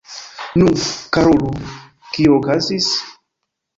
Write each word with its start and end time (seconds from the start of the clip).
Nu, 0.61 0.69
karulo, 1.17 1.51
kio 2.15 2.33
okazis? 2.39 2.89